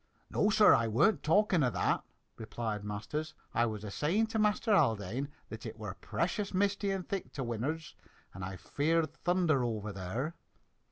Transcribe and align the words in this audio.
"No, 0.31 0.49
sir, 0.49 0.73
I 0.73 0.87
weren't 0.87 1.21
talking 1.21 1.61
o' 1.63 1.69
that," 1.69 2.03
replied 2.35 2.83
Masters. 2.83 3.35
"I 3.53 3.67
was 3.67 3.83
a 3.83 3.91
saying 3.91 4.25
to 4.33 4.39
Master 4.39 4.75
Haldane 4.75 5.29
that 5.49 5.63
it 5.67 5.77
were 5.77 5.93
precious 5.93 6.55
misty 6.55 6.89
and 6.89 7.07
thick 7.07 7.31
to 7.33 7.43
win'ard 7.43 7.83
and 8.33 8.43
I 8.43 8.55
feared 8.55 9.13
thunder 9.13 9.63
over 9.63 9.91
there." 9.93 10.33